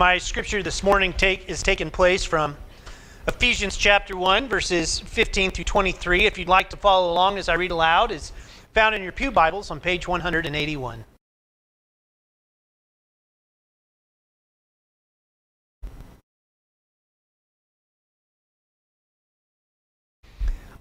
My 0.00 0.16
scripture 0.16 0.62
this 0.62 0.82
morning 0.82 1.12
take, 1.12 1.50
is 1.50 1.62
taking 1.62 1.90
place 1.90 2.24
from 2.24 2.56
Ephesians 3.28 3.76
chapter 3.76 4.16
1, 4.16 4.48
verses 4.48 4.98
15 5.00 5.50
through 5.50 5.64
23. 5.64 6.24
If 6.24 6.38
you'd 6.38 6.48
like 6.48 6.70
to 6.70 6.78
follow 6.78 7.12
along 7.12 7.36
as 7.36 7.50
I 7.50 7.54
read 7.56 7.70
aloud, 7.70 8.10
it's 8.10 8.32
found 8.72 8.94
in 8.94 9.02
your 9.02 9.12
Pew 9.12 9.30
Bibles 9.30 9.70
on 9.70 9.78
page 9.78 10.08
181. 10.08 11.04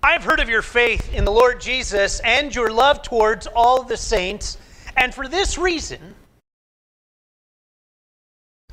I 0.01 0.11
have 0.13 0.23
heard 0.23 0.39
of 0.39 0.47
your 0.47 0.61
faith 0.61 1.13
in 1.13 1.25
the 1.25 1.31
Lord 1.33 1.59
Jesus 1.59 2.21
and 2.21 2.55
your 2.55 2.71
love 2.71 3.01
towards 3.01 3.47
all 3.47 3.83
the 3.83 3.97
saints, 3.97 4.57
and 4.95 5.13
for 5.13 5.27
this 5.27 5.57
reason, 5.57 6.15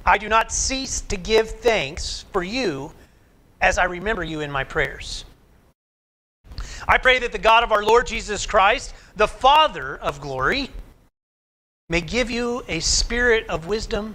I 0.07 0.19
do 0.19 0.29
not 0.29 0.53
cease 0.53 1.01
to 1.03 1.17
give 1.17 1.51
thanks 1.51 2.25
for 2.33 2.45
you 2.45 2.93
as 3.61 3.77
I 3.77 3.85
remember 3.85 4.23
you 4.23 4.41
in 4.41 4.53
my 4.53 4.63
prayers. 4.63 5.25
I 6.87 6.99
pray 6.99 7.19
that 7.19 7.33
the 7.33 7.39
God 7.39 7.65
of 7.65 7.73
our 7.73 7.85
Lord 7.85 8.07
Jesus 8.07 8.47
Christ, 8.47 8.95
the 9.17 9.27
Father 9.27 9.97
of 9.97 10.21
glory, 10.21 10.71
may 11.89 12.01
give 12.01 12.31
you 12.31 12.63
a 12.69 12.79
spirit 12.79 13.49
of 13.49 13.67
wisdom 13.67 14.15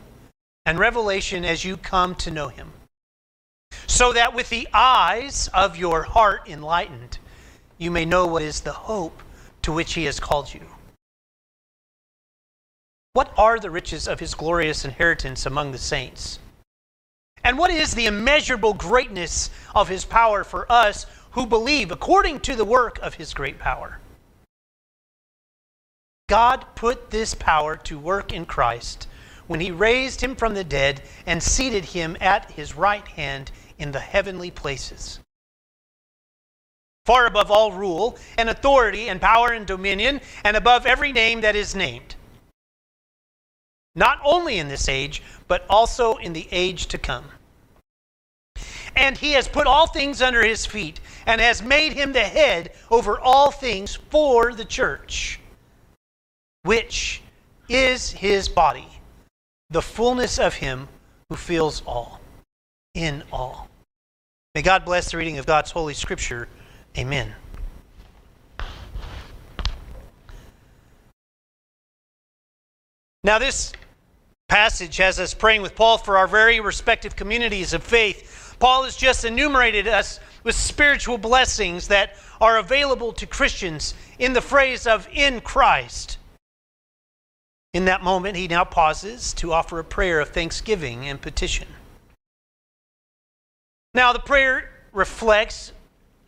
and 0.65 0.79
revelation 0.79 1.43
as 1.43 1.65
you 1.65 1.75
come 1.75 2.15
to 2.15 2.31
know 2.31 2.47
him, 2.47 2.71
so 3.85 4.13
that 4.13 4.33
with 4.33 4.47
the 4.47 4.69
eyes 4.73 5.49
of 5.53 5.75
your 5.75 6.03
heart 6.03 6.47
enlightened, 6.47 7.17
you 7.77 7.91
may 7.91 8.05
know 8.05 8.25
what 8.25 8.43
is 8.43 8.61
the 8.61 8.71
hope 8.71 9.21
to 9.63 9.73
which 9.73 9.95
he 9.95 10.05
has 10.05 10.21
called 10.21 10.53
you 10.53 10.65
what 13.13 13.33
are 13.37 13.59
the 13.59 13.69
riches 13.69 14.07
of 14.07 14.19
his 14.19 14.33
glorious 14.33 14.85
inheritance 14.85 15.45
among 15.45 15.71
the 15.71 15.77
saints? 15.77 16.39
And 17.43 17.57
what 17.57 17.71
is 17.71 17.93
the 17.93 18.05
immeasurable 18.05 18.73
greatness 18.73 19.49
of 19.75 19.89
his 19.89 20.05
power 20.05 20.43
for 20.43 20.71
us 20.71 21.05
who 21.31 21.45
believe 21.45 21.91
according 21.91 22.39
to 22.41 22.55
the 22.55 22.65
work 22.65 22.99
of 22.99 23.15
his 23.15 23.33
great 23.33 23.59
power? 23.59 23.99
God 26.29 26.65
put 26.75 27.09
this 27.09 27.33
power 27.33 27.75
to 27.75 27.99
work 27.99 28.31
in 28.31 28.45
Christ 28.45 29.07
when 29.47 29.59
he 29.59 29.71
raised 29.71 30.21
him 30.21 30.35
from 30.35 30.53
the 30.53 30.63
dead 30.63 31.01
and 31.25 31.43
seated 31.43 31.83
him 31.83 32.15
at 32.21 32.51
his 32.51 32.75
right 32.75 33.05
hand 33.05 33.51
in 33.77 33.91
the 33.91 33.99
heavenly 33.99 34.51
places. 34.51 35.19
Far 37.05 37.25
above 37.25 37.51
all 37.51 37.73
rule 37.73 38.17
and 38.37 38.47
authority 38.47 39.09
and 39.09 39.19
power 39.19 39.51
and 39.51 39.65
dominion, 39.65 40.21
and 40.45 40.55
above 40.55 40.85
every 40.85 41.11
name 41.11 41.41
that 41.41 41.55
is 41.55 41.75
named 41.75 42.15
not 43.95 44.19
only 44.23 44.57
in 44.57 44.67
this 44.67 44.87
age, 44.87 45.21
but 45.47 45.65
also 45.69 46.15
in 46.15 46.33
the 46.33 46.47
age 46.51 46.87
to 46.87 46.97
come. 46.97 47.25
And 48.95 49.17
he 49.17 49.31
has 49.33 49.47
put 49.47 49.67
all 49.67 49.87
things 49.87 50.21
under 50.21 50.43
his 50.43 50.65
feet 50.65 50.99
and 51.25 51.39
has 51.39 51.61
made 51.61 51.93
him 51.93 52.13
the 52.13 52.19
head 52.19 52.73
over 52.89 53.19
all 53.19 53.51
things 53.51 53.95
for 53.95 54.53
the 54.53 54.65
church, 54.65 55.39
which 56.63 57.21
is 57.69 58.11
his 58.11 58.49
body, 58.49 58.87
the 59.69 59.81
fullness 59.81 60.39
of 60.39 60.55
him 60.55 60.87
who 61.29 61.35
fills 61.35 61.81
all 61.85 62.19
in 62.93 63.23
all. 63.31 63.69
May 64.55 64.61
God 64.61 64.83
bless 64.83 65.11
the 65.11 65.17
reading 65.17 65.37
of 65.37 65.45
God's 65.45 65.71
holy 65.71 65.93
scripture. 65.93 66.49
Amen. 66.97 67.33
Now, 73.23 73.37
this 73.37 73.71
passage 74.51 74.97
has 74.97 75.17
us 75.17 75.33
praying 75.33 75.61
with 75.61 75.75
Paul 75.75 75.97
for 75.97 76.17
our 76.17 76.27
very 76.27 76.59
respective 76.59 77.15
communities 77.15 77.71
of 77.71 77.81
faith. 77.81 78.53
Paul 78.59 78.83
has 78.83 78.97
just 78.97 79.23
enumerated 79.23 79.87
us 79.87 80.19
with 80.43 80.55
spiritual 80.55 81.17
blessings 81.17 81.87
that 81.87 82.17
are 82.41 82.57
available 82.57 83.13
to 83.13 83.25
Christians 83.25 83.93
in 84.19 84.33
the 84.33 84.41
phrase 84.41 84.85
of 84.85 85.07
in 85.13 85.39
Christ. 85.39 86.17
In 87.73 87.85
that 87.85 88.03
moment, 88.03 88.35
he 88.35 88.49
now 88.49 88.65
pauses 88.65 89.31
to 89.35 89.53
offer 89.53 89.79
a 89.79 89.85
prayer 89.85 90.19
of 90.19 90.31
thanksgiving 90.31 91.07
and 91.07 91.21
petition. 91.21 91.69
Now, 93.93 94.11
the 94.11 94.19
prayer 94.19 94.69
reflects 94.91 95.71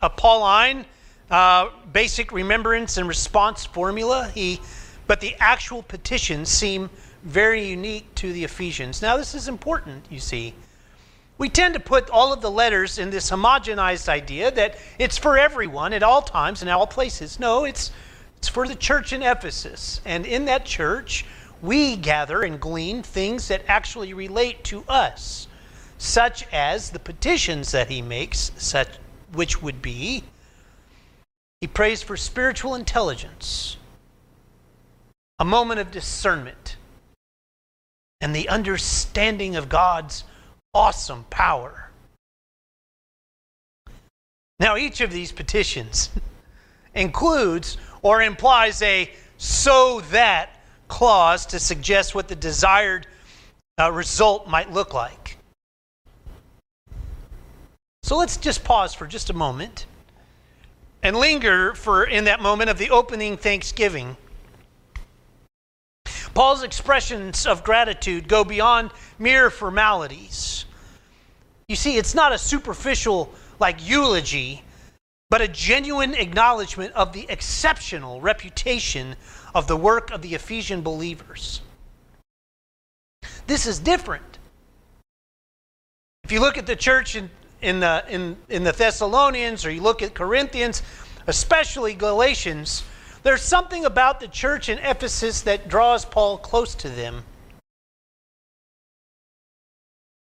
a 0.00 0.08
Pauline 0.08 0.86
uh, 1.30 1.68
basic 1.92 2.32
remembrance 2.32 2.96
and 2.96 3.06
response 3.06 3.66
formula. 3.66 4.30
He, 4.34 4.62
but 5.06 5.20
the 5.20 5.36
actual 5.40 5.82
petitions 5.82 6.48
seem 6.48 6.88
very 7.24 7.66
unique 7.66 8.14
to 8.16 8.32
the 8.32 8.44
Ephesians. 8.44 9.00
Now, 9.00 9.16
this 9.16 9.34
is 9.34 9.48
important, 9.48 10.04
you 10.10 10.20
see. 10.20 10.54
We 11.38 11.48
tend 11.48 11.74
to 11.74 11.80
put 11.80 12.10
all 12.10 12.32
of 12.32 12.42
the 12.42 12.50
letters 12.50 12.98
in 12.98 13.10
this 13.10 13.30
homogenized 13.30 14.08
idea 14.08 14.50
that 14.52 14.76
it's 14.98 15.18
for 15.18 15.36
everyone 15.36 15.92
at 15.92 16.02
all 16.02 16.22
times 16.22 16.62
and 16.62 16.70
all 16.70 16.86
places. 16.86 17.40
No, 17.40 17.64
it's, 17.64 17.90
it's 18.36 18.48
for 18.48 18.68
the 18.68 18.76
church 18.76 19.12
in 19.12 19.22
Ephesus. 19.22 20.00
And 20.04 20.26
in 20.26 20.44
that 20.44 20.64
church, 20.64 21.24
we 21.60 21.96
gather 21.96 22.42
and 22.42 22.60
glean 22.60 23.02
things 23.02 23.48
that 23.48 23.62
actually 23.66 24.12
relate 24.12 24.62
to 24.64 24.84
us, 24.86 25.48
such 25.98 26.46
as 26.52 26.90
the 26.90 26.98
petitions 26.98 27.72
that 27.72 27.88
he 27.88 28.02
makes, 28.02 28.52
such, 28.58 28.88
which 29.32 29.62
would 29.62 29.80
be 29.82 30.22
he 31.60 31.66
prays 31.66 32.02
for 32.02 32.14
spiritual 32.14 32.74
intelligence, 32.74 33.78
a 35.38 35.46
moment 35.46 35.80
of 35.80 35.90
discernment 35.90 36.76
and 38.24 38.34
the 38.34 38.48
understanding 38.48 39.54
of 39.54 39.68
God's 39.68 40.24
awesome 40.72 41.26
power. 41.28 41.90
Now, 44.58 44.78
each 44.78 45.02
of 45.02 45.12
these 45.12 45.30
petitions 45.30 46.08
includes 46.94 47.76
or 48.00 48.22
implies 48.22 48.80
a 48.80 49.10
so 49.36 50.00
that 50.10 50.58
clause 50.88 51.44
to 51.44 51.60
suggest 51.60 52.14
what 52.14 52.28
the 52.28 52.34
desired 52.34 53.06
uh, 53.78 53.92
result 53.92 54.48
might 54.48 54.72
look 54.72 54.94
like. 54.94 55.36
So 58.04 58.16
let's 58.16 58.38
just 58.38 58.64
pause 58.64 58.94
for 58.94 59.06
just 59.06 59.28
a 59.28 59.34
moment 59.34 59.84
and 61.02 61.14
linger 61.14 61.74
for 61.74 62.04
in 62.04 62.24
that 62.24 62.40
moment 62.40 62.70
of 62.70 62.78
the 62.78 62.88
opening 62.88 63.36
thanksgiving 63.36 64.16
Paul's 66.34 66.64
expressions 66.64 67.46
of 67.46 67.62
gratitude 67.62 68.28
go 68.28 68.44
beyond 68.44 68.90
mere 69.18 69.50
formalities. 69.50 70.64
You 71.68 71.76
see, 71.76 71.96
it's 71.96 72.14
not 72.14 72.32
a 72.32 72.38
superficial, 72.38 73.32
like, 73.60 73.88
eulogy, 73.88 74.62
but 75.30 75.40
a 75.40 75.48
genuine 75.48 76.14
acknowledgement 76.14 76.92
of 76.94 77.12
the 77.12 77.26
exceptional 77.28 78.20
reputation 78.20 79.16
of 79.54 79.66
the 79.68 79.76
work 79.76 80.10
of 80.10 80.22
the 80.22 80.34
Ephesian 80.34 80.82
believers. 80.82 81.60
This 83.46 83.66
is 83.66 83.78
different. 83.78 84.38
If 86.24 86.32
you 86.32 86.40
look 86.40 86.58
at 86.58 86.66
the 86.66 86.76
church 86.76 87.16
in, 87.16 87.30
in, 87.62 87.80
the, 87.80 88.04
in, 88.08 88.36
in 88.48 88.64
the 88.64 88.72
Thessalonians 88.72 89.64
or 89.64 89.70
you 89.70 89.80
look 89.80 90.02
at 90.02 90.14
Corinthians, 90.14 90.82
especially 91.26 91.94
Galatians, 91.94 92.82
there's 93.24 93.42
something 93.42 93.86
about 93.86 94.20
the 94.20 94.28
church 94.28 94.68
in 94.68 94.78
Ephesus 94.78 95.40
that 95.42 95.68
draws 95.68 96.04
Paul 96.04 96.38
close 96.38 96.74
to 96.76 96.90
them. 96.90 97.24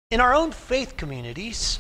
In 0.10 0.20
our 0.20 0.34
own 0.34 0.52
faith 0.52 0.98
communities, 0.98 1.80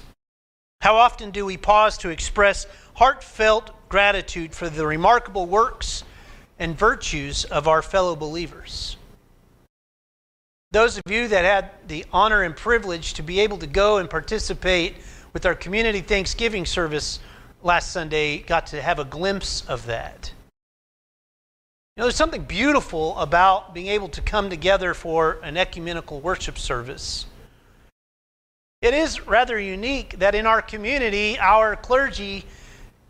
how 0.82 0.96
often 0.96 1.32
do 1.32 1.44
we 1.44 1.58
pause 1.58 1.98
to 2.00 2.10
express 2.10 2.68
heartfelt 2.94 3.72
gratitude 3.90 4.54
for 4.54 4.70
the 4.70 4.86
remarkable 4.86 5.48
works 5.48 6.04
and 6.60 6.78
virtues 6.78 7.46
of 7.46 7.68
our 7.68 7.82
fellow 7.82 8.16
believers? 8.16 8.96
Those 10.72 10.98
of 10.98 11.04
you 11.10 11.28
that 11.30 11.46
had 11.46 11.72
the 11.88 12.06
honor 12.12 12.44
and 12.44 12.56
privilege 12.56 13.14
to 13.16 13.24
be 13.24 13.40
able 13.40 13.58
to 13.58 13.68
go 13.68 13.98
and 13.98 14.10
participate 14.10 14.98
with 15.34 15.46
our 15.46 15.56
community 15.56 16.02
Thanksgiving 16.02 16.66
service 16.66 17.20
last 17.64 17.92
Sunday 17.92 18.40
got 18.40 18.68
to 18.68 18.82
have 18.82 19.00
a 19.00 19.06
glimpse 19.06 19.66
of 19.68 19.86
that. 19.88 20.32
You 21.98 22.02
know, 22.02 22.06
there's 22.06 22.16
something 22.16 22.44
beautiful 22.44 23.18
about 23.18 23.74
being 23.74 23.88
able 23.88 24.10
to 24.10 24.22
come 24.22 24.52
together 24.52 24.94
for 24.94 25.40
an 25.42 25.58
ecumenical 25.58 26.20
worship 26.20 26.60
service. 26.60 27.26
It 28.84 28.94
is 28.94 29.26
rather 29.26 29.60
unique 29.60 30.20
that 30.20 30.36
in 30.36 30.46
our 30.46 30.62
community, 30.62 31.40
our 31.40 31.76
clergy 31.76 32.46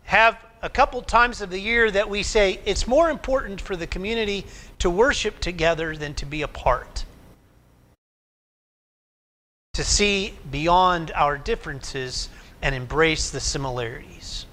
have 0.04 0.42
a 0.62 0.70
couple 0.70 1.02
times 1.02 1.42
of 1.42 1.50
the 1.50 1.60
year 1.60 1.90
that 1.90 2.08
we 2.08 2.22
say 2.22 2.60
it's 2.64 2.86
more 2.86 3.10
important 3.10 3.60
for 3.60 3.76
the 3.76 3.86
community 3.86 4.46
to 4.78 4.88
worship 4.88 5.38
together 5.38 5.94
than 5.94 6.14
to 6.14 6.24
be 6.24 6.40
apart. 6.40 7.04
To 9.74 9.84
see 9.84 10.32
beyond 10.50 11.12
our 11.14 11.36
differences 11.36 12.30
and 12.62 12.74
embrace 12.74 13.28
the 13.28 13.40
similarities. 13.40 14.46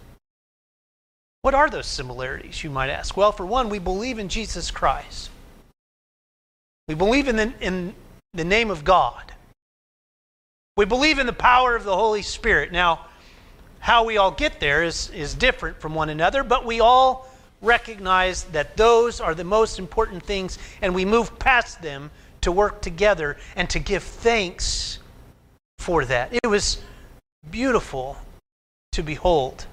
What 1.46 1.54
are 1.54 1.70
those 1.70 1.86
similarities, 1.86 2.64
you 2.64 2.72
might 2.72 2.90
ask? 2.90 3.16
Well, 3.16 3.32
for 3.32 3.46
one, 3.46 3.70
we 3.70 3.78
believe 3.78 4.18
in 4.18 4.30
Jesus 4.30 4.72
Christ. 4.72 5.30
We 6.88 6.96
believe 6.96 7.28
in 7.28 7.36
the, 7.36 7.54
in 7.62 7.94
the 8.34 8.44
name 8.44 8.72
of 8.72 8.84
God. 8.84 9.32
We 10.76 10.86
believe 10.86 11.20
in 11.20 11.28
the 11.28 11.34
power 11.34 11.76
of 11.76 11.84
the 11.84 11.96
Holy 11.96 12.24
Spirit. 12.24 12.72
Now, 12.72 13.06
how 13.78 14.06
we 14.06 14.18
all 14.18 14.32
get 14.32 14.60
there 14.60 14.84
is, 14.84 15.12
is 15.12 15.36
different 15.36 15.80
from 15.80 15.94
one 15.94 16.10
another, 16.10 16.44
but 16.44 16.66
we 16.66 16.80
all 16.80 17.30
recognize 17.62 18.46
that 18.46 18.76
those 18.76 19.22
are 19.22 19.36
the 19.36 19.44
most 19.44 19.78
important 19.78 20.24
things, 20.24 20.58
and 20.82 20.96
we 20.96 21.06
move 21.06 21.38
past 21.38 21.80
them 21.80 22.10
to 22.42 22.52
work 22.52 22.82
together 22.82 23.38
and 23.56 23.70
to 23.70 23.78
give 23.78 24.02
thanks 24.02 24.98
for 25.78 26.06
that. 26.06 26.34
It 26.34 26.48
was 26.48 26.82
beautiful 27.52 28.18
to 28.94 29.04
behold. 29.04 29.68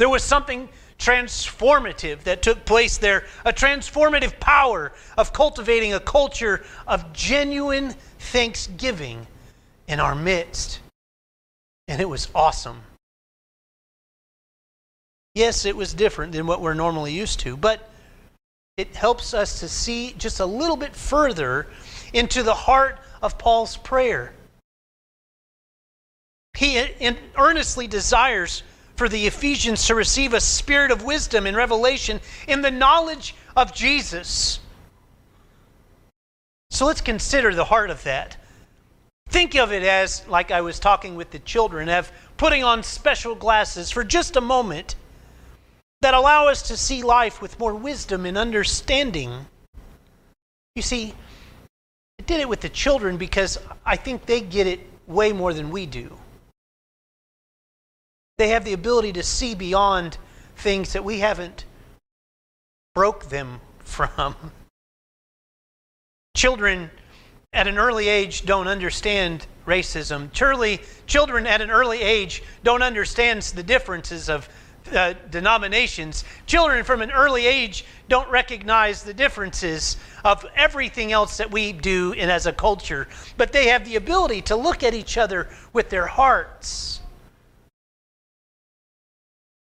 There 0.00 0.08
was 0.08 0.24
something 0.24 0.70
transformative 0.98 2.22
that 2.22 2.40
took 2.40 2.64
place 2.64 2.96
there, 2.96 3.26
a 3.44 3.52
transformative 3.52 4.40
power 4.40 4.92
of 5.18 5.34
cultivating 5.34 5.92
a 5.92 6.00
culture 6.00 6.64
of 6.86 7.12
genuine 7.12 7.94
thanksgiving 8.18 9.26
in 9.88 10.00
our 10.00 10.14
midst. 10.14 10.80
And 11.86 12.00
it 12.00 12.08
was 12.08 12.28
awesome. 12.34 12.80
Yes, 15.34 15.66
it 15.66 15.76
was 15.76 15.92
different 15.92 16.32
than 16.32 16.46
what 16.46 16.62
we're 16.62 16.72
normally 16.72 17.12
used 17.12 17.40
to, 17.40 17.58
but 17.58 17.90
it 18.78 18.96
helps 18.96 19.34
us 19.34 19.60
to 19.60 19.68
see 19.68 20.14
just 20.16 20.40
a 20.40 20.46
little 20.46 20.78
bit 20.78 20.96
further 20.96 21.66
into 22.14 22.42
the 22.42 22.54
heart 22.54 23.00
of 23.20 23.36
Paul's 23.36 23.76
prayer. 23.76 24.32
He 26.56 26.82
earnestly 27.36 27.86
desires 27.86 28.62
for 29.00 29.08
the 29.08 29.26
Ephesians 29.26 29.86
to 29.86 29.94
receive 29.94 30.34
a 30.34 30.40
spirit 30.42 30.90
of 30.90 31.02
wisdom 31.02 31.46
and 31.46 31.56
revelation 31.56 32.20
in 32.46 32.60
the 32.60 32.70
knowledge 32.70 33.34
of 33.56 33.74
Jesus. 33.74 34.60
So 36.70 36.84
let's 36.84 37.00
consider 37.00 37.54
the 37.54 37.64
heart 37.64 37.88
of 37.88 38.02
that. 38.02 38.36
Think 39.30 39.54
of 39.54 39.72
it 39.72 39.82
as, 39.84 40.28
like 40.28 40.50
I 40.50 40.60
was 40.60 40.78
talking 40.78 41.16
with 41.16 41.30
the 41.30 41.38
children, 41.38 41.88
of 41.88 42.12
putting 42.36 42.62
on 42.62 42.82
special 42.82 43.34
glasses 43.34 43.90
for 43.90 44.04
just 44.04 44.36
a 44.36 44.42
moment 44.42 44.96
that 46.02 46.12
allow 46.12 46.48
us 46.48 46.60
to 46.68 46.76
see 46.76 47.02
life 47.02 47.40
with 47.40 47.58
more 47.58 47.74
wisdom 47.74 48.26
and 48.26 48.36
understanding. 48.36 49.46
You 50.76 50.82
see, 50.82 51.14
I 52.18 52.24
did 52.24 52.40
it 52.40 52.50
with 52.50 52.60
the 52.60 52.68
children 52.68 53.16
because 53.16 53.58
I 53.86 53.96
think 53.96 54.26
they 54.26 54.42
get 54.42 54.66
it 54.66 54.80
way 55.06 55.32
more 55.32 55.54
than 55.54 55.70
we 55.70 55.86
do. 55.86 56.19
They 58.40 58.48
have 58.48 58.64
the 58.64 58.72
ability 58.72 59.12
to 59.12 59.22
see 59.22 59.54
beyond 59.54 60.16
things 60.56 60.94
that 60.94 61.04
we 61.04 61.18
haven't 61.18 61.66
broke 62.94 63.26
them 63.26 63.60
from. 63.80 64.34
Children 66.34 66.90
at 67.52 67.68
an 67.68 67.76
early 67.76 68.08
age 68.08 68.46
don't 68.46 68.66
understand 68.66 69.46
racism. 69.66 70.34
Surely, 70.34 70.80
children 71.06 71.46
at 71.46 71.60
an 71.60 71.70
early 71.70 72.00
age 72.00 72.42
don't 72.64 72.80
understand 72.80 73.42
the 73.42 73.62
differences 73.62 74.30
of 74.30 74.48
uh, 74.90 75.12
denominations. 75.28 76.24
Children 76.46 76.82
from 76.82 77.02
an 77.02 77.10
early 77.10 77.46
age 77.46 77.84
don't 78.08 78.30
recognize 78.30 79.02
the 79.02 79.12
differences 79.12 79.98
of 80.24 80.46
everything 80.56 81.12
else 81.12 81.36
that 81.36 81.50
we 81.50 81.74
do 81.74 82.12
in, 82.12 82.30
as 82.30 82.46
a 82.46 82.54
culture, 82.54 83.06
but 83.36 83.52
they 83.52 83.68
have 83.68 83.84
the 83.84 83.96
ability 83.96 84.40
to 84.40 84.56
look 84.56 84.82
at 84.82 84.94
each 84.94 85.18
other 85.18 85.50
with 85.74 85.90
their 85.90 86.06
hearts 86.06 87.00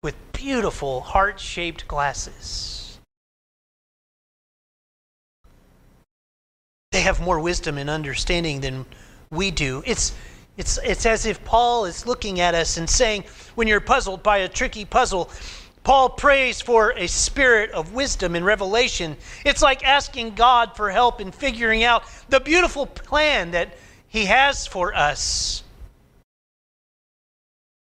with 0.05 0.15
beautiful 0.33 1.01
heart 1.01 1.41
shaped 1.41 1.89
glasses. 1.89 2.99
They 6.93 7.01
have 7.01 7.23
more 7.23 7.41
wisdom 7.41 7.79
and 7.79 7.89
understanding 7.89 8.61
than 8.61 8.85
we 9.31 9.51
do. 9.51 9.83
It's, 9.87 10.15
it's, 10.59 10.79
it's 10.85 11.07
as 11.07 11.25
if 11.25 11.43
Paul 11.43 11.87
is 11.87 12.07
looking 12.07 12.39
at 12.39 12.55
us 12.55 12.77
and 12.77 12.89
saying, 12.89 13.25
when 13.55 13.67
you're 13.67 13.81
puzzled 13.81 14.23
by 14.23 14.39
a 14.39 14.49
tricky 14.49 14.85
puzzle, 14.85 15.31
Paul 15.85 16.11
prays 16.11 16.61
for 16.61 16.93
a 16.93 17.07
spirit 17.07 17.71
of 17.71 17.95
wisdom 17.95 18.37
and 18.37 18.45
revelation. 18.45 19.17
It's 19.47 19.63
like 19.63 19.85
asking 19.85 20.35
God 20.35 20.77
for 20.77 20.91
help 20.91 21.19
in 21.19 21.33
figuring 21.33 21.83
out 21.83 22.05
the 22.29 22.41
beautiful 22.41 22.85
plan 22.85 23.53
that 23.53 23.75
He 24.07 24.27
has 24.27 24.67
for 24.67 24.95
us. 24.95 25.65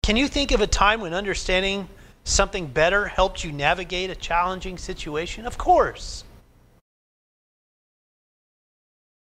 Can 0.03 0.17
you 0.17 0.27
think 0.27 0.51
of 0.51 0.59
a 0.59 0.67
time 0.67 0.99
when 0.99 1.13
understanding 1.13 1.87
something 2.29 2.67
better 2.67 3.07
helped 3.07 3.43
you 3.43 3.51
navigate 3.51 4.09
a 4.09 4.15
challenging 4.15 4.77
situation? 4.77 5.45
Of 5.45 5.57
course. 5.57 6.23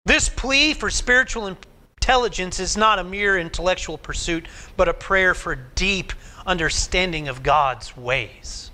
This 0.05 0.29
plea 0.29 0.73
for 0.73 0.89
spiritual 0.89 1.47
intelligence 1.47 2.59
is 2.59 2.77
not 2.77 2.99
a 2.99 3.03
mere 3.03 3.37
intellectual 3.37 3.97
pursuit, 3.97 4.47
but 4.77 4.87
a 4.87 4.93
prayer 4.93 5.33
for 5.33 5.55
deep 5.55 6.13
understanding 6.45 7.27
of 7.27 7.43
God's 7.43 7.97
ways. 7.97 8.71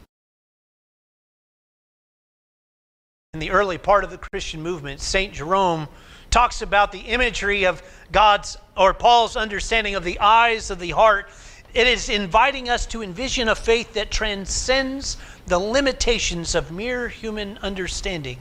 In 3.34 3.40
the 3.40 3.50
early 3.50 3.80
part 3.80 4.04
of 4.04 4.12
the 4.12 4.20
Christian 4.20 4.62
movement, 4.62 5.02
St. 5.02 5.34
Jerome 5.34 5.88
talks 6.30 6.62
about 6.62 6.92
the 6.92 7.00
imagery 7.00 7.66
of 7.66 7.82
God's 8.12 8.58
or 8.78 8.94
Paul's 8.94 9.36
understanding 9.36 9.96
of 9.96 10.04
the 10.04 10.20
eyes 10.20 10.70
of 10.70 10.78
the 10.78 10.92
heart 10.92 11.30
it 11.74 11.88
is 11.88 12.08
inviting 12.10 12.70
us 12.70 12.86
to 12.88 13.02
envision 13.02 13.50
a 13.50 13.56
faith 13.56 13.94
that 13.94 14.12
transcends 14.12 15.18
the 15.48 15.60
limitations 15.60 16.54
of 16.54 16.72
mere 16.72 17.10
human 17.10 17.58
understanding. 17.60 18.38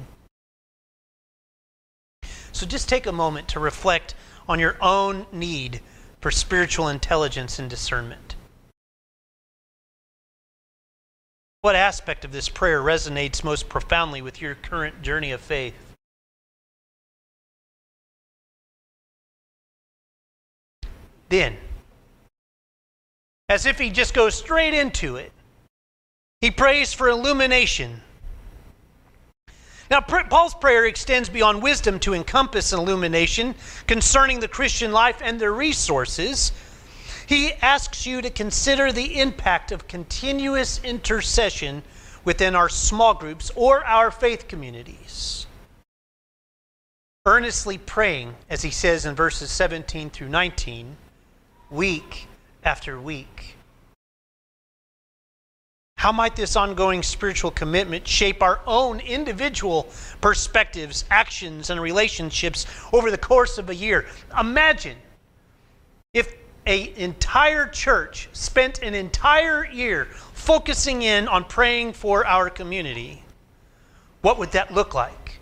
So 2.52 2.66
just 2.66 2.88
take 2.88 3.06
a 3.06 3.12
moment 3.12 3.48
to 3.48 3.60
reflect 3.60 4.14
on 4.48 4.58
your 4.58 4.76
own 4.80 5.26
need 5.32 5.80
for 6.20 6.30
spiritual 6.30 6.88
intelligence 6.88 7.58
and 7.58 7.70
discernment. 7.70 8.36
What 11.62 11.76
aspect 11.76 12.24
of 12.24 12.32
this 12.32 12.48
prayer 12.48 12.82
resonates 12.82 13.42
most 13.42 13.68
profoundly 13.68 14.20
with 14.20 14.40
your 14.40 14.56
current 14.56 15.00
journey 15.00 15.30
of 15.30 15.40
faith? 15.40 15.74
Then, 21.28 21.56
as 23.52 23.66
if 23.66 23.78
he 23.78 23.90
just 23.90 24.14
goes 24.14 24.34
straight 24.34 24.72
into 24.72 25.16
it. 25.16 25.30
He 26.40 26.50
prays 26.50 26.94
for 26.94 27.10
illumination. 27.10 28.00
Now, 29.90 30.00
Paul's 30.00 30.54
prayer 30.54 30.86
extends 30.86 31.28
beyond 31.28 31.62
wisdom 31.62 31.98
to 32.00 32.14
encompass 32.14 32.72
illumination 32.72 33.54
concerning 33.86 34.40
the 34.40 34.48
Christian 34.48 34.90
life 34.90 35.20
and 35.22 35.38
their 35.38 35.52
resources. 35.52 36.52
He 37.26 37.52
asks 37.52 38.06
you 38.06 38.22
to 38.22 38.30
consider 38.30 38.90
the 38.90 39.20
impact 39.20 39.70
of 39.70 39.86
continuous 39.86 40.82
intercession 40.82 41.82
within 42.24 42.56
our 42.56 42.70
small 42.70 43.12
groups 43.12 43.52
or 43.54 43.84
our 43.84 44.10
faith 44.10 44.48
communities. 44.48 45.46
Earnestly 47.26 47.76
praying, 47.76 48.34
as 48.48 48.62
he 48.62 48.70
says 48.70 49.04
in 49.04 49.14
verses 49.14 49.50
17 49.50 50.08
through 50.08 50.30
19, 50.30 50.96
week 51.70 52.28
after 52.64 53.00
week. 53.00 53.56
How 55.96 56.10
might 56.10 56.34
this 56.34 56.56
ongoing 56.56 57.04
spiritual 57.04 57.52
commitment 57.52 58.08
shape 58.08 58.42
our 58.42 58.60
own 58.66 58.98
individual 58.98 59.88
perspectives, 60.20 61.04
actions, 61.10 61.70
and 61.70 61.80
relationships 61.80 62.66
over 62.92 63.10
the 63.10 63.18
course 63.18 63.56
of 63.56 63.70
a 63.70 63.74
year? 63.74 64.06
Imagine 64.36 64.96
if 66.12 66.34
an 66.66 66.88
entire 66.96 67.68
church 67.68 68.28
spent 68.32 68.82
an 68.82 68.94
entire 68.94 69.64
year 69.64 70.06
focusing 70.32 71.02
in 71.02 71.28
on 71.28 71.44
praying 71.44 71.92
for 71.92 72.26
our 72.26 72.50
community. 72.50 73.22
What 74.22 74.40
would 74.40 74.50
that 74.52 74.74
look 74.74 74.94
like? 74.94 75.38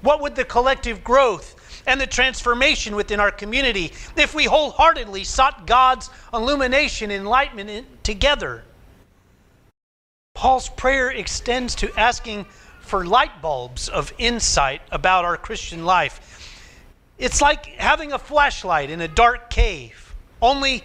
What 0.00 0.22
would 0.22 0.36
the 0.36 0.44
collective 0.44 1.04
growth 1.04 1.54
and 1.86 2.00
the 2.00 2.06
transformation 2.06 2.96
within 2.96 3.20
our 3.20 3.30
community 3.30 3.92
if 4.16 4.34
we 4.34 4.44
wholeheartedly 4.44 5.24
sought 5.24 5.66
God's 5.66 6.10
illumination, 6.32 7.10
and 7.10 7.22
enlightenment 7.22 8.04
together. 8.04 8.64
Paul's 10.34 10.68
prayer 10.68 11.10
extends 11.10 11.74
to 11.76 11.92
asking 11.98 12.46
for 12.80 13.04
light 13.04 13.40
bulbs 13.40 13.88
of 13.88 14.12
insight 14.18 14.82
about 14.90 15.24
our 15.24 15.36
Christian 15.36 15.84
life. 15.84 16.40
It's 17.18 17.40
like 17.40 17.66
having 17.66 18.12
a 18.12 18.18
flashlight 18.18 18.90
in 18.90 19.00
a 19.00 19.08
dark 19.08 19.50
cave, 19.50 20.14
only 20.40 20.82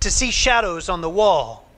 to 0.00 0.10
see 0.10 0.30
shadows 0.30 0.88
on 0.88 1.00
the 1.00 1.10
wall. 1.10 1.68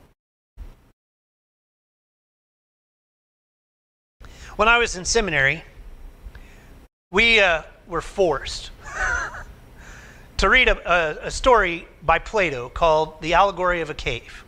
When 4.56 4.68
I 4.68 4.78
was 4.78 4.96
in 4.96 5.04
seminary, 5.04 5.64
we 7.10 7.40
uh, 7.40 7.62
were 7.92 8.00
forced 8.00 8.70
to 10.38 10.48
read 10.48 10.66
a, 10.66 10.90
a, 10.90 11.26
a, 11.26 11.30
story 11.30 11.86
by 12.02 12.18
Plato 12.18 12.70
called 12.70 13.20
The 13.20 13.34
Allegory 13.34 13.82
of 13.82 13.90
a 13.90 13.94
Cave. 13.94 14.44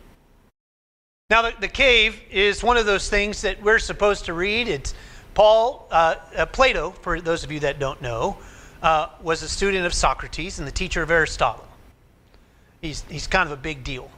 Now, 1.29 1.43
the, 1.43 1.53
the, 1.61 1.67
cave 1.67 2.19
is 2.31 2.63
one 2.63 2.75
of 2.75 2.87
those 2.87 3.07
things 3.07 3.41
that 3.43 3.61
we're 3.61 3.79
supposed 3.79 4.25
to 4.25 4.33
read. 4.33 4.67
It's 4.67 4.95
Paul, 5.35 5.87
uh, 5.91 6.15
uh, 6.35 6.45
Plato, 6.47 6.89
for 6.89 7.21
those 7.21 7.43
of 7.43 7.51
you 7.51 7.59
that 7.61 7.79
don't 7.79 8.01
know, 8.01 8.37
uh, 8.81 9.09
was 9.21 9.43
a 9.43 9.49
student 9.49 9.85
of 9.85 9.93
Socrates 9.93 10.57
and 10.57 10.67
the 10.67 10.71
teacher 10.71 11.03
of 11.03 11.11
Aristotle. 11.11 11.67
He's, 12.81 13.03
he's 13.09 13.27
kind 13.27 13.47
of 13.47 13.57
a 13.57 13.61
big 13.61 13.83
deal. 13.83 14.09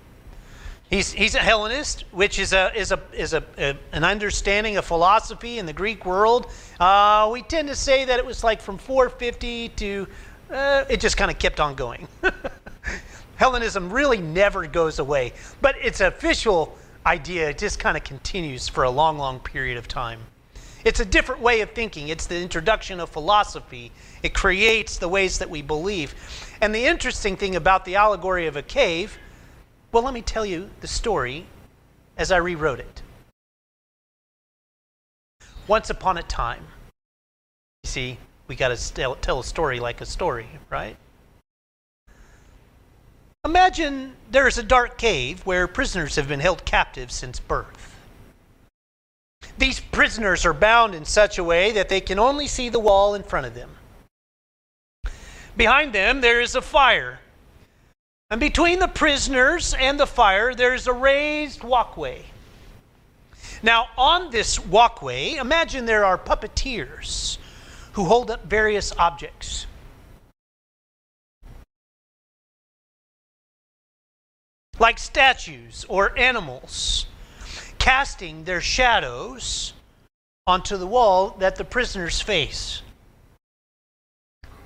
He's, 0.89 1.12
he's 1.12 1.36
a 1.36 1.39
Hellenist, 1.39 2.05
which 2.12 2.39
is, 2.39 2.53
a, 2.53 2.74
is, 2.74 2.93
a, 2.93 3.01
is 3.12 3.34
a, 3.34 3.43
a 3.57 3.75
an 3.91 4.05
understanding 4.05 4.77
of 4.77 4.86
philosophy 4.86 5.60
in 5.60 5.65
the 5.65 5.74
Greek 5.74 6.05
world. 6.05 6.48
Uh, 6.79 7.29
we 7.31 7.41
tend 7.41 7.67
to 7.67 7.75
say 7.75 8.05
that 8.05 8.19
it 8.19 8.25
was 8.25 8.43
like 8.43 8.62
from 8.62 8.77
450 8.77 9.69
to, 9.69 10.07
uh, 10.51 10.86
it 10.89 11.00
just 11.00 11.17
kind 11.17 11.31
of 11.31 11.39
kept 11.39 11.60
on 11.60 11.75
going. 11.75 12.07
Hellenism 13.36 13.91
really 13.91 14.19
never 14.19 14.67
goes 14.67 15.00
away, 15.00 15.34
but 15.62 15.75
its 15.81 16.01
official 16.01 16.77
idea 17.05 17.50
it 17.50 17.57
just 17.57 17.79
kind 17.79 17.96
of 17.98 18.03
continues 18.03 18.67
for 18.67 18.84
a 18.84 18.89
long, 18.89 19.17
long 19.17 19.39
period 19.39 19.77
of 19.77 19.88
time. 19.88 20.19
It's 20.86 21.00
a 21.00 21.05
different 21.05 21.41
way 21.41 21.62
of 21.62 21.72
thinking. 21.72 22.10
It's 22.10 22.27
the 22.27 22.39
introduction 22.41 23.00
of 23.00 23.10
philosophy. 23.10 23.91
It 24.24 24.34
creates 24.34 24.98
the 24.98 25.10
ways 25.10 25.39
that 25.39 25.50
we 25.50 25.62
believe. 25.62 26.13
And 26.62 26.74
the 26.74 26.86
interesting 26.86 27.36
thing 27.36 27.55
about 27.55 27.86
the 27.86 27.96
allegory 27.96 28.48
of 28.48 28.55
a 28.55 28.62
cave 28.62 29.17
well, 29.91 30.03
let 30.03 30.13
me 30.13 30.22
tell 30.22 30.46
you 30.46 30.69
the 30.81 30.88
story 30.88 31.46
as 32.17 32.31
I 32.31 32.38
rewrote 32.38 32.79
it. 32.79 33.01
Once 35.67 35.89
upon 35.89 36.17
a 36.17 36.24
time, 36.24 36.63
you 37.83 37.89
see, 37.89 38.17
we 38.47 38.55
got 38.55 38.75
to 38.75 39.15
tell 39.21 39.39
a 39.39 39.43
story 39.43 39.79
like 39.79 40.01
a 40.01 40.05
story, 40.05 40.47
right? 40.69 40.95
Imagine 43.45 44.13
there's 44.31 44.57
a 44.57 44.63
dark 44.63 44.97
cave 44.97 45.45
where 45.45 45.67
prisoners 45.67 46.15
have 46.15 46.27
been 46.27 46.39
held 46.39 46.65
captive 46.65 47.12
since 47.12 47.39
birth. 47.39 47.95
These 49.57 49.79
prisoners 49.79 50.45
are 50.45 50.53
bound 50.53 50.95
in 50.95 51.05
such 51.05 51.38
a 51.38 51.43
way 51.43 51.71
that 51.71 51.89
they 51.89 52.01
can 52.01 52.19
only 52.19 52.47
see 52.47 52.69
the 52.69 52.79
wall 52.79 53.15
in 53.15 53.24
front 53.24 53.47
of 53.47 53.53
them. 53.53 53.69
Behind 55.55 55.93
them, 55.93 56.21
there 56.21 56.39
is 56.39 56.55
a 56.55 56.62
fire 56.62 57.19
and 58.29 58.41
between 58.41 58.79
the 58.79 58.89
prisoners 58.89 59.74
and 59.79 59.97
the 59.97 60.05
fire, 60.05 60.53
there's 60.53 60.88
a 60.88 60.93
raised 60.93 61.63
walkway. 61.63 62.25
Now, 63.64 63.88
on 63.98 64.30
this 64.30 64.60
walkway, 64.60 65.36
imagine 65.36 65.86
there 65.86 66.06
are 66.06 66.18
puppeteers 66.18 67.38
who 67.94 68.06
hold 68.06 68.30
up 68.30 68.46
various 68.46 68.94
objects. 68.98 69.66
Like 74.80 75.00
statues 75.00 75.86
or 75.90 76.18
animals, 76.18 77.08
casting 77.80 78.44
their 78.44 78.62
shadows 78.62 79.74
onto 80.46 80.78
the 80.78 80.86
wall 80.86 81.32
that 81.40 81.56
the 81.56 81.66
prisoners 81.66 82.22
face. 82.22 82.84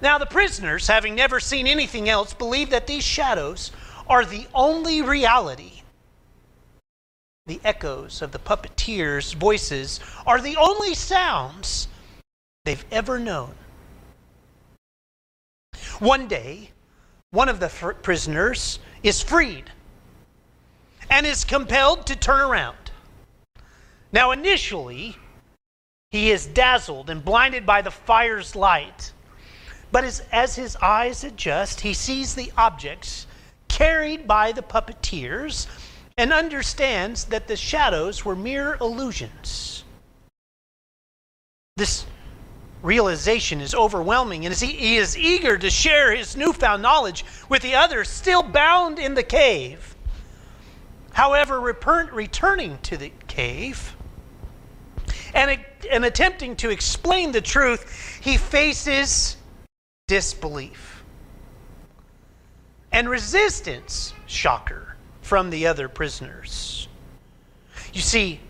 Now, 0.02 0.18
the 0.18 0.26
prisoners, 0.26 0.88
having 0.88 1.16
never 1.16 1.40
seen 1.40 1.66
anything 1.68 2.10
else, 2.10 2.34
believe 2.34 2.72
that 2.72 2.88
these 2.88 3.04
shadows 3.04 3.72
are 4.08 4.26
the 4.26 4.48
only 4.54 5.02
reality. 5.02 5.81
The 7.48 7.60
echoes 7.64 8.22
of 8.22 8.32
the 8.32 8.40
puppeteers' 8.40 9.34
voices 9.34 10.00
are 10.28 10.40
the 10.40 10.58
only 10.58 10.94
sounds 10.94 11.88
they've 12.66 12.86
ever 12.92 13.18
known. 13.18 13.56
One 16.00 16.28
day, 16.28 16.72
one 17.32 17.50
of 17.50 17.60
the 17.60 17.96
prisoners 18.02 18.80
is 19.04 19.22
freed 19.22 19.72
and 21.10 21.26
is 21.26 21.44
compelled 21.44 22.06
to 22.08 22.16
turn 22.16 22.42
around. 22.42 22.92
Now, 24.12 24.32
initially, 24.32 25.18
he 26.12 26.32
is 26.32 26.46
dazzled 26.46 27.10
and 27.10 27.24
blinded 27.24 27.66
by 27.66 27.82
the 27.82 27.92
fire's 27.92 28.56
light. 28.56 29.14
But 29.92 30.04
as, 30.04 30.22
as 30.32 30.56
his 30.56 30.76
eyes 30.78 31.24
adjust, 31.24 31.82
he 31.82 31.94
sees 31.94 32.36
the 32.36 32.52
objects 32.58 33.26
carried 33.68 34.28
by 34.28 34.52
the 34.52 34.62
puppeteers 34.62 35.68
and 36.18 36.34
understands 36.34 37.26
that 37.26 37.48
the 37.48 37.56
shadows 37.56 38.26
were 38.26 38.36
mere 38.36 38.76
illusions. 38.82 39.84
This 41.78 42.06
realization 42.84 43.62
is 43.62 43.74
overwhelming, 43.74 44.46
and 44.46 44.56
he, 44.56 44.98
is 44.98 45.18
eager 45.18 45.58
to 45.58 45.70
share 45.70 46.16
his 46.16 46.36
newfound 46.36 46.82
knowledge 46.82 47.24
with 47.50 47.62
the 47.62 47.76
others 47.76 48.10
still 48.10 48.44
bound 48.44 49.00
in 49.00 49.14
the 49.14 49.24
cave. 49.24 49.96
However, 51.14 51.60
returning 51.60 52.78
to 52.84 52.98
the 52.98 53.12
cave 53.28 53.96
and, 55.34 55.60
and 55.90 56.06
attempting 56.06 56.56
to 56.58 56.70
explain 56.70 57.32
the 57.32 57.42
truth, 57.42 58.20
he 58.22 58.38
faces 58.38 59.38
disbelief. 60.08 61.04
And 62.92 63.10
resistance, 63.10 64.14
shocker, 64.26 64.91
from 65.32 65.50
the 65.50 65.66
other 65.66 65.88
prisoners. 65.88 66.90
You 67.94 68.02
see, 68.02 68.42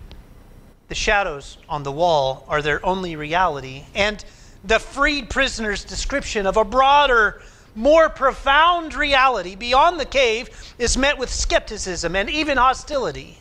the 0.88 0.96
shadows 0.96 1.60
on 1.70 1.84
the 1.84 1.92
wall 1.92 2.44
are 2.48 2.64
their 2.64 2.84
only 2.84 3.16
reality, 3.16 3.84
and 3.94 4.26
the 4.64 4.80
freed 4.80 5.30
prisoner's 5.30 5.84
description 5.84 6.48
of 6.48 6.58
a 6.58 6.66
broader, 6.66 7.40
more 7.76 8.10
profound 8.10 8.96
reality 8.96 9.56
beyond 9.56 10.00
the 10.00 10.06
cave 10.06 10.50
is 10.80 10.98
met 10.98 11.20
with 11.20 11.30
skepticism 11.30 12.16
and 12.16 12.32
even 12.32 12.58
hostility. 12.58 13.38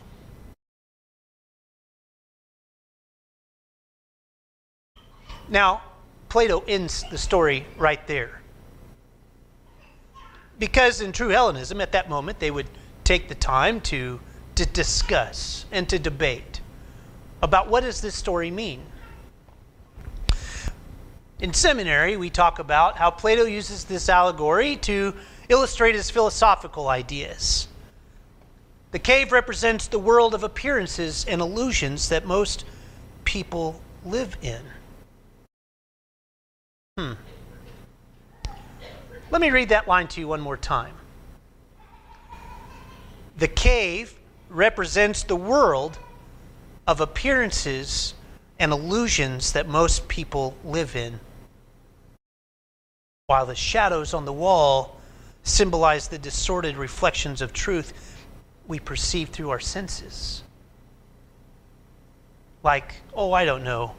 Now, 5.49 5.81
Plato 6.29 6.63
ends 6.69 7.07
the 7.11 7.17
story 7.17 7.65
right 7.79 8.07
there. 8.07 8.43
Because 10.59 11.01
in 11.01 11.13
true 11.13 11.31
Hellenism, 11.31 11.81
at 11.81 11.93
that 11.93 12.11
moment, 12.11 12.39
they 12.39 12.51
would 12.51 12.69
take 13.05 13.29
the 13.29 13.35
time 13.35 13.81
to, 13.83 14.21
to 14.55 14.67
discuss 14.67 15.65
and 15.73 15.89
to 15.89 15.99
debate 15.99 16.61
about 17.43 17.69
what 17.69 17.83
does 17.83 18.01
this 18.01 18.15
story 18.15 18.51
mean. 18.51 18.83
In 21.41 21.55
seminary, 21.55 22.17
we 22.17 22.29
talk 22.29 22.59
about 22.59 22.99
how 22.99 23.11
Plato 23.11 23.45
uses 23.45 23.85
this 23.85 24.09
allegory 24.09 24.77
to 24.77 25.15
illustrate 25.49 25.95
his 25.95 26.11
philosophical 26.11 26.89
ideas. 26.89 27.67
The 28.91 28.99
cave 28.99 29.33
represents 29.33 29.87
the 29.87 29.99
world 29.99 30.35
of 30.35 30.43
appearances 30.45 31.25
and 31.27 31.41
illusions 31.41 32.09
that 32.11 32.27
most 32.27 32.65
people 33.25 33.81
live 34.05 34.37
in. 34.43 34.61
Hmm. 36.99 37.13
Let 39.31 39.41
me 39.41 39.51
read 39.51 39.69
that 39.71 39.87
line 39.89 40.09
to 40.09 40.21
you 40.21 40.29
one 40.29 40.41
more 40.41 40.57
time. 40.57 40.95
The 43.41 43.49
cave 43.49 44.19
represents 44.51 45.23
the 45.23 45.35
world 45.35 45.99
of 46.87 47.01
appearances 47.01 48.13
and 48.59 48.71
illusions 48.71 49.53
that 49.55 49.67
most 49.67 50.09
people 50.09 50.55
live 50.63 50.95
in, 50.95 51.21
while 53.29 53.47
the 53.47 53.55
shadows 53.55 54.13
on 54.13 54.27
the 54.27 54.33
wall 54.33 55.01
symbolize 55.43 56.09
the 56.09 56.19
distorted 56.19 56.77
reflections 56.77 57.41
of 57.41 57.55
truth 57.55 58.27
we 58.69 58.79
perceive 58.79 59.31
through 59.31 59.49
our 59.49 59.59
senses. 59.59 60.43
Like, 62.63 62.97
oh, 63.15 63.33
I 63.33 63.47
don't 63.47 63.65
know, 63.65 63.95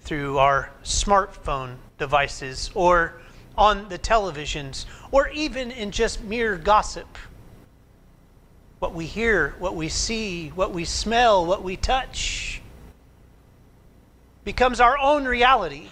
through 0.00 0.38
our 0.38 0.72
smartphone 0.82 1.76
devices 1.96 2.72
or 2.74 3.20
on 3.56 3.88
the 3.88 4.00
televisions 4.00 4.84
or 5.12 5.28
even 5.28 5.70
in 5.70 5.92
just 5.92 6.24
mere 6.24 6.56
gossip. 6.56 7.06
What 8.78 8.94
we 8.94 9.06
hear, 9.06 9.54
what 9.58 9.74
we 9.74 9.88
see, 9.88 10.48
what 10.48 10.72
we 10.72 10.84
smell, 10.84 11.46
what 11.46 11.62
we 11.62 11.76
touch 11.76 12.60
becomes 14.44 14.80
our 14.80 14.98
own 14.98 15.24
reality. 15.24 15.88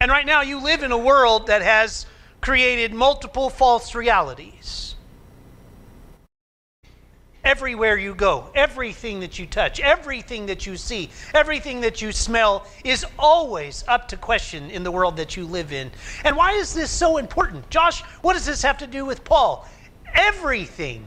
And 0.00 0.10
right 0.10 0.26
now, 0.26 0.42
you 0.42 0.62
live 0.62 0.82
in 0.82 0.92
a 0.92 0.98
world 0.98 1.48
that 1.48 1.62
has 1.62 2.06
created 2.40 2.92
multiple 2.92 3.50
false 3.50 3.94
realities 3.94 4.94
everywhere 7.48 7.96
you 7.96 8.14
go. 8.14 8.50
Everything 8.54 9.20
that 9.20 9.38
you 9.38 9.46
touch, 9.46 9.80
everything 9.80 10.46
that 10.46 10.66
you 10.66 10.76
see, 10.76 11.08
everything 11.32 11.80
that 11.80 12.02
you 12.02 12.12
smell 12.12 12.66
is 12.84 13.06
always 13.18 13.84
up 13.88 14.08
to 14.08 14.18
question 14.18 14.70
in 14.70 14.82
the 14.82 14.90
world 14.90 15.16
that 15.16 15.36
you 15.36 15.46
live 15.46 15.72
in. 15.72 15.90
And 16.24 16.36
why 16.36 16.52
is 16.52 16.74
this 16.74 16.90
so 16.90 17.16
important? 17.16 17.70
Josh, 17.70 18.02
what 18.20 18.34
does 18.34 18.44
this 18.44 18.62
have 18.62 18.76
to 18.78 18.86
do 18.86 19.06
with 19.06 19.24
Paul? 19.24 19.66
Everything. 20.14 21.04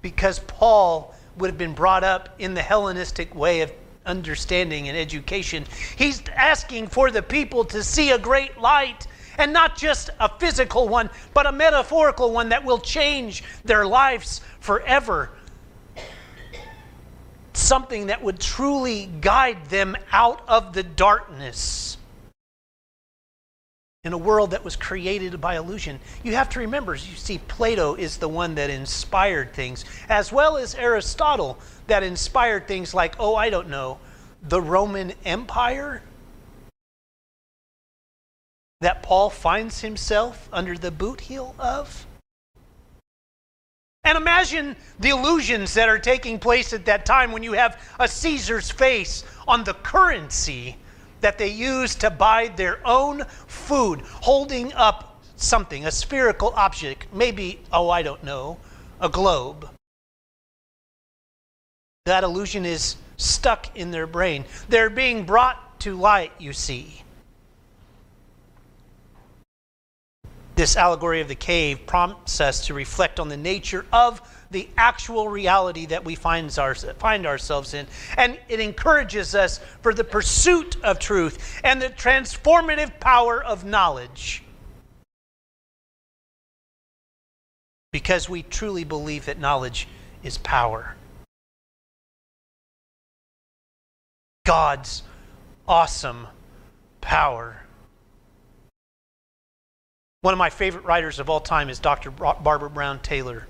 Because 0.00 0.38
Paul 0.40 1.14
would 1.36 1.48
have 1.48 1.58
been 1.58 1.74
brought 1.74 2.04
up 2.04 2.28
in 2.38 2.54
the 2.54 2.62
Hellenistic 2.62 3.34
way 3.34 3.60
of 3.60 3.72
understanding 4.04 4.88
and 4.88 4.98
education. 4.98 5.64
He's 5.96 6.22
asking 6.34 6.88
for 6.88 7.10
the 7.10 7.22
people 7.22 7.64
to 7.66 7.82
see 7.82 8.10
a 8.10 8.18
great 8.18 8.58
light 8.58 9.06
and 9.38 9.52
not 9.52 9.76
just 9.76 10.10
a 10.20 10.28
physical 10.38 10.88
one, 10.88 11.08
but 11.32 11.46
a 11.46 11.52
metaphorical 11.52 12.32
one 12.32 12.50
that 12.50 12.64
will 12.64 12.78
change 12.78 13.44
their 13.64 13.86
lives 13.86 14.40
forever. 14.60 15.30
something 17.54 18.06
that 18.06 18.22
would 18.22 18.40
truly 18.40 19.06
guide 19.20 19.66
them 19.66 19.96
out 20.10 20.42
of 20.48 20.72
the 20.72 20.82
darkness 20.82 21.98
in 24.04 24.12
a 24.12 24.18
world 24.18 24.50
that 24.50 24.64
was 24.64 24.74
created 24.74 25.40
by 25.40 25.56
illusion. 25.56 26.00
You 26.24 26.34
have 26.34 26.48
to 26.50 26.58
remember, 26.58 26.96
you 26.96 27.14
see, 27.14 27.38
Plato 27.38 27.94
is 27.94 28.16
the 28.16 28.28
one 28.28 28.56
that 28.56 28.68
inspired 28.68 29.52
things, 29.52 29.84
as 30.08 30.32
well 30.32 30.56
as 30.56 30.74
Aristotle, 30.74 31.56
that 31.86 32.02
inspired 32.02 32.66
things 32.66 32.94
like, 32.94 33.14
oh, 33.20 33.36
I 33.36 33.48
don't 33.48 33.68
know, 33.68 34.00
the 34.42 34.60
Roman 34.60 35.12
Empire 35.24 36.02
that 38.80 39.04
Paul 39.04 39.30
finds 39.30 39.82
himself 39.82 40.48
under 40.52 40.76
the 40.76 40.90
boot 40.90 41.20
heel 41.20 41.54
of. 41.56 42.04
And 44.02 44.18
imagine 44.18 44.74
the 44.98 45.10
illusions 45.10 45.74
that 45.74 45.88
are 45.88 46.00
taking 46.00 46.40
place 46.40 46.72
at 46.72 46.86
that 46.86 47.06
time 47.06 47.30
when 47.30 47.44
you 47.44 47.52
have 47.52 47.80
a 48.00 48.08
Caesar's 48.08 48.68
face 48.68 49.22
on 49.46 49.62
the 49.62 49.74
currency 49.74 50.76
that 51.22 51.38
they 51.38 51.48
use 51.48 51.94
to 51.96 52.10
buy 52.10 52.48
their 52.48 52.78
own 52.86 53.24
food, 53.46 54.02
holding 54.02 54.72
up 54.74 55.22
something, 55.36 55.86
a 55.86 55.90
spherical 55.90 56.52
object, 56.54 57.06
maybe, 57.12 57.60
oh, 57.72 57.88
I 57.88 58.02
don't 58.02 58.22
know, 58.22 58.58
a 59.00 59.08
globe. 59.08 59.68
That 62.04 62.24
illusion 62.24 62.64
is 62.64 62.96
stuck 63.16 63.76
in 63.76 63.90
their 63.90 64.06
brain. 64.06 64.44
They're 64.68 64.90
being 64.90 65.24
brought 65.24 65.80
to 65.80 65.96
light, 65.96 66.32
you 66.38 66.52
see. 66.52 67.02
This 70.54 70.76
allegory 70.76 71.20
of 71.20 71.28
the 71.28 71.34
cave 71.34 71.86
prompts 71.86 72.40
us 72.40 72.66
to 72.66 72.74
reflect 72.74 73.18
on 73.18 73.28
the 73.28 73.36
nature 73.36 73.86
of 73.92 74.20
the 74.52 74.68
actual 74.76 75.28
reality 75.28 75.86
that 75.86 76.04
we 76.04 76.14
find, 76.14 76.56
our, 76.58 76.74
find 76.74 77.26
ourselves 77.26 77.74
in. 77.74 77.86
And 78.16 78.38
it 78.48 78.60
encourages 78.60 79.34
us 79.34 79.58
for 79.80 79.92
the 79.92 80.04
pursuit 80.04 80.76
of 80.84 80.98
truth 80.98 81.60
and 81.64 81.80
the 81.80 81.88
transformative 81.88 83.00
power 83.00 83.42
of 83.42 83.64
knowledge. 83.64 84.42
Because 87.90 88.28
we 88.28 88.42
truly 88.42 88.84
believe 88.84 89.26
that 89.26 89.38
knowledge 89.38 89.88
is 90.22 90.38
power. 90.38 90.94
God's 94.44 95.02
awesome 95.68 96.26
power. 97.00 97.62
One 100.22 100.34
of 100.34 100.38
my 100.38 100.50
favorite 100.50 100.84
writers 100.84 101.18
of 101.18 101.28
all 101.28 101.40
time 101.40 101.68
is 101.68 101.78
Dr. 101.78 102.10
Barbara 102.10 102.70
Brown 102.70 103.00
Taylor. 103.00 103.46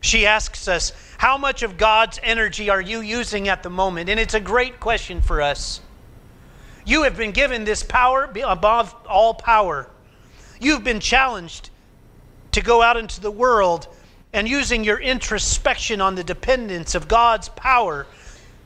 She 0.00 0.26
asks 0.26 0.68
us, 0.68 0.92
How 1.18 1.36
much 1.36 1.62
of 1.62 1.76
God's 1.76 2.20
energy 2.22 2.70
are 2.70 2.80
you 2.80 3.00
using 3.00 3.48
at 3.48 3.62
the 3.62 3.70
moment? 3.70 4.08
And 4.08 4.20
it's 4.20 4.34
a 4.34 4.40
great 4.40 4.80
question 4.80 5.20
for 5.20 5.42
us. 5.42 5.80
You 6.84 7.02
have 7.02 7.16
been 7.16 7.32
given 7.32 7.64
this 7.64 7.82
power 7.82 8.30
above 8.44 8.94
all 9.08 9.34
power. 9.34 9.88
You've 10.60 10.84
been 10.84 11.00
challenged 11.00 11.70
to 12.52 12.62
go 12.62 12.80
out 12.80 12.96
into 12.96 13.20
the 13.20 13.30
world 13.30 13.88
and 14.32 14.48
using 14.48 14.84
your 14.84 15.00
introspection 15.00 16.00
on 16.00 16.14
the 16.14 16.24
dependence 16.24 16.94
of 16.94 17.08
God's 17.08 17.48
power 17.50 18.06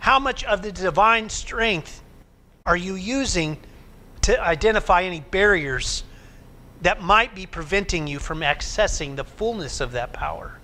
how 0.00 0.18
much 0.18 0.44
of 0.44 0.62
the 0.62 0.72
divine 0.72 1.28
strength 1.28 2.02
are 2.66 2.76
you 2.76 2.94
using 2.94 3.58
to 4.22 4.40
identify 4.42 5.02
any 5.02 5.20
barriers 5.20 6.04
that 6.82 7.02
might 7.02 7.34
be 7.34 7.46
preventing 7.46 8.06
you 8.06 8.18
from 8.18 8.40
accessing 8.40 9.16
the 9.16 9.24
fullness 9.24 9.80
of 9.80 9.92
that 9.92 10.12
power? 10.12 10.59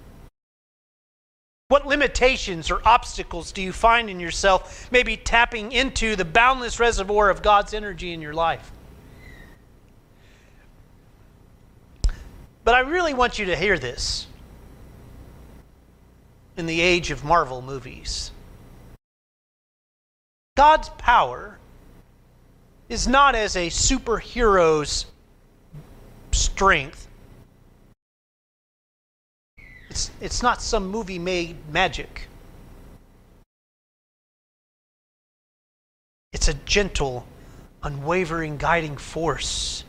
What 1.69 1.85
limitations 1.85 2.71
or 2.71 2.81
obstacles 2.85 3.51
do 3.51 3.61
you 3.61 3.73
find 3.73 4.09
in 4.09 4.21
yourself, 4.21 4.91
maybe 4.93 5.17
tapping 5.17 5.73
into 5.73 6.15
the 6.15 6.25
boundless 6.25 6.79
reservoir 6.79 7.29
of 7.29 7.43
God's 7.43 7.75
energy 7.75 8.13
in 8.13 8.23
your 8.23 8.35
life? 8.35 8.71
But 12.63 12.77
I 12.77 12.81
really 12.81 13.15
want 13.15 13.39
you 13.39 13.47
to 13.47 13.57
hear 13.57 13.79
this 13.79 14.29
in 16.57 16.67
the 16.67 16.81
age 16.81 17.11
of 17.11 17.25
Marvel 17.25 17.63
movies. 17.63 18.31
God's 20.57 20.89
power 20.91 21.59
is 22.89 23.09
not 23.09 23.35
as 23.35 23.57
a 23.57 23.69
superhero's 23.69 25.07
strength. 26.31 27.09
It's, 29.97 30.11
it's 30.21 30.43
not 30.43 30.61
some 30.61 30.89
movie 30.89 31.19
made 31.19 31.57
magic. 31.73 32.29
It's 36.35 36.49
a 36.49 36.55
gentle, 36.67 37.27
unwavering 37.83 38.59
guiding 38.59 38.99
force. 38.99 39.85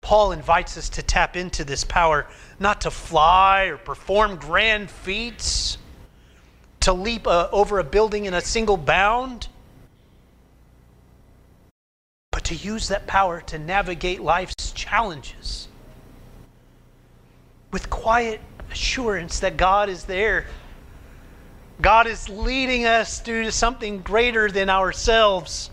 Paul 0.00 0.32
invites 0.32 0.78
us 0.78 0.88
to 0.88 1.02
tap 1.02 1.36
into 1.36 1.62
this 1.62 1.84
power, 1.84 2.26
not 2.58 2.80
to 2.80 2.90
fly 2.90 3.64
or 3.64 3.76
perform 3.76 4.36
grand 4.36 4.90
feats 4.90 5.76
to 6.80 6.94
leap 6.94 7.26
uh, 7.26 7.50
over 7.52 7.78
a 7.78 7.84
building 7.84 8.24
in 8.24 8.32
a 8.32 8.40
single 8.40 8.78
bound, 8.78 9.48
but 12.32 12.44
to 12.44 12.54
use 12.54 12.88
that 12.88 13.06
power 13.06 13.42
to 13.42 13.58
navigate 13.58 14.22
life's 14.22 14.72
challenges 14.72 15.67
with 17.70 17.90
quiet 17.90 18.40
assurance 18.70 19.40
that 19.40 19.56
God 19.56 19.88
is 19.88 20.04
there. 20.04 20.46
God 21.80 22.06
is 22.06 22.28
leading 22.28 22.86
us 22.86 23.20
to 23.20 23.50
something 23.50 24.00
greater 24.00 24.50
than 24.50 24.68
ourselves. 24.68 25.70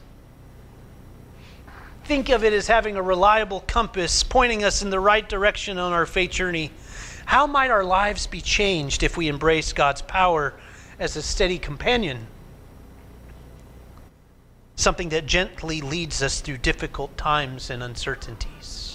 Think 2.03 2.29
of 2.29 2.43
it 2.43 2.53
as 2.53 2.67
having 2.67 2.95
a 2.95 3.01
reliable 3.01 3.61
compass 3.61 4.21
pointing 4.21 4.63
us 4.63 4.83
in 4.83 4.91
the 4.91 4.99
right 4.99 5.27
direction 5.27 5.79
on 5.79 5.91
our 5.91 6.05
faith 6.05 6.31
journey. 6.31 6.71
How 7.25 7.47
might 7.47 7.71
our 7.71 7.83
lives 7.83 8.27
be 8.27 8.41
changed 8.41 9.01
if 9.01 9.17
we 9.17 9.27
embrace 9.27 9.73
God's 9.73 10.03
power 10.03 10.53
as 10.99 11.15
a 11.15 11.21
steady 11.21 11.57
companion, 11.57 12.27
something 14.75 15.09
that 15.09 15.25
gently 15.25 15.81
leads 15.81 16.21
us 16.21 16.41
through 16.41 16.57
difficult 16.57 17.17
times 17.17 17.69
and 17.69 17.81
uncertainties. 17.83 18.94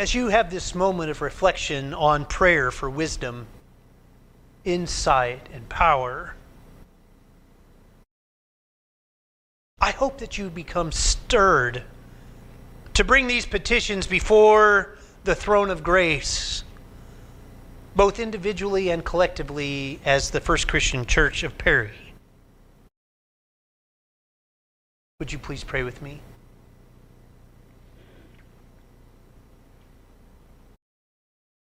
As 0.00 0.14
you 0.14 0.28
have 0.28 0.50
this 0.50 0.74
moment 0.74 1.10
of 1.10 1.20
reflection 1.20 1.92
on 1.92 2.24
prayer 2.24 2.70
for 2.70 2.88
wisdom, 2.88 3.46
insight, 4.64 5.46
and 5.52 5.68
power, 5.68 6.34
I 9.78 9.90
hope 9.90 10.16
that 10.16 10.38
you 10.38 10.48
become 10.48 10.90
stirred 10.90 11.82
to 12.94 13.04
bring 13.04 13.26
these 13.26 13.44
petitions 13.44 14.06
before 14.06 14.96
the 15.24 15.34
throne 15.34 15.68
of 15.68 15.82
grace, 15.82 16.64
both 17.94 18.18
individually 18.18 18.88
and 18.88 19.04
collectively, 19.04 20.00
as 20.06 20.30
the 20.30 20.40
First 20.40 20.66
Christian 20.66 21.04
Church 21.04 21.42
of 21.42 21.58
Perry. 21.58 22.14
Would 25.18 25.30
you 25.30 25.38
please 25.38 25.62
pray 25.62 25.82
with 25.82 26.00
me? 26.00 26.22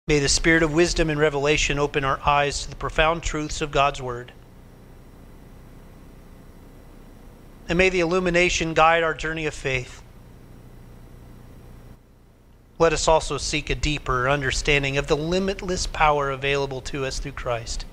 May 0.08 0.18
the 0.18 0.28
Spirit 0.28 0.62
of 0.62 0.72
wisdom 0.72 1.10
and 1.10 1.18
revelation 1.18 1.78
open 1.78 2.04
our 2.04 2.20
eyes 2.26 2.62
to 2.62 2.70
the 2.70 2.76
profound 2.76 3.22
truths 3.22 3.60
of 3.60 3.70
God's 3.70 4.02
Word. 4.02 4.32
And 7.68 7.78
may 7.78 7.88
the 7.88 8.00
illumination 8.00 8.74
guide 8.74 9.02
our 9.02 9.14
journey 9.14 9.46
of 9.46 9.54
faith 9.54 10.02
let 12.82 12.92
us 12.92 13.06
also 13.06 13.38
seek 13.38 13.70
a 13.70 13.76
deeper 13.76 14.28
understanding 14.28 14.98
of 14.98 15.06
the 15.06 15.16
limitless 15.16 15.86
power 15.86 16.32
available 16.32 16.80
to 16.80 17.04
us 17.04 17.20
through 17.20 17.30
Christ. 17.30 17.84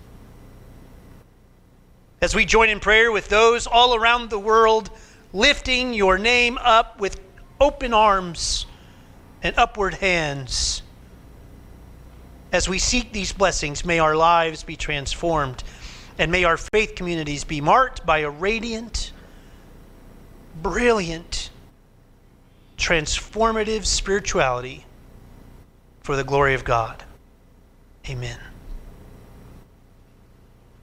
As 2.20 2.34
we 2.34 2.44
join 2.44 2.70
in 2.70 2.80
prayer 2.80 3.12
with 3.12 3.28
those 3.28 3.68
all 3.68 3.94
around 3.94 4.32
the 4.32 4.40
world, 4.40 4.90
lifting 5.32 5.94
your 5.94 6.18
name 6.18 6.58
up 6.58 7.00
with 7.00 7.20
open 7.62 7.94
arms 7.94 8.66
and 9.44 9.56
upward 9.60 9.94
hands, 9.94 10.82
as 12.52 12.68
we 12.68 12.80
seek 12.80 13.12
these 13.14 13.32
blessings, 13.32 13.86
may 13.86 14.00
our 14.00 14.16
lives 14.16 14.64
be 14.64 14.76
transformed 14.76 15.64
and 16.18 16.32
may 16.32 16.44
our 16.44 16.58
faith 16.58 16.96
communities 16.96 17.44
be 17.44 17.62
marked 17.62 18.06
by 18.06 18.20
a 18.20 18.30
radiant, 18.30 19.14
brilliant, 20.62 21.50
transformative 22.78 23.86
spirituality 23.86 24.86
for 26.02 26.16
the 26.16 26.24
glory 26.24 26.56
of 26.56 26.64
God. 26.64 27.04
Amen. 28.10 28.40